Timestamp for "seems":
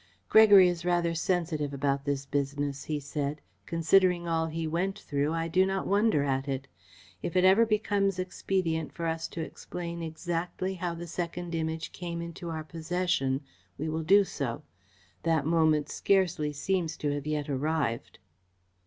16.51-16.97